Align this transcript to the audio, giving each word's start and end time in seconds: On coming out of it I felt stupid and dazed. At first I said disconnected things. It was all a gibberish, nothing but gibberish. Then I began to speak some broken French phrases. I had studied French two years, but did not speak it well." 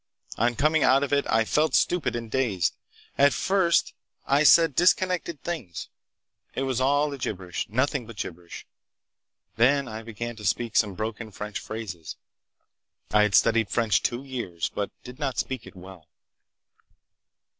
On 0.35 0.55
coming 0.55 0.81
out 0.81 1.03
of 1.03 1.13
it 1.13 1.27
I 1.29 1.45
felt 1.45 1.75
stupid 1.75 2.15
and 2.15 2.31
dazed. 2.31 2.75
At 3.19 3.33
first 3.33 3.93
I 4.25 4.41
said 4.41 4.73
disconnected 4.73 5.43
things. 5.43 5.89
It 6.55 6.63
was 6.63 6.81
all 6.81 7.13
a 7.13 7.19
gibberish, 7.19 7.69
nothing 7.69 8.07
but 8.07 8.15
gibberish. 8.15 8.65
Then 9.57 9.87
I 9.87 10.01
began 10.01 10.35
to 10.37 10.43
speak 10.43 10.75
some 10.75 10.95
broken 10.95 11.29
French 11.29 11.59
phrases. 11.59 12.15
I 13.11 13.21
had 13.21 13.35
studied 13.35 13.69
French 13.69 14.01
two 14.01 14.23
years, 14.23 14.71
but 14.73 14.89
did 15.03 15.19
not 15.19 15.37
speak 15.37 15.67
it 15.67 15.75
well." 15.75 16.07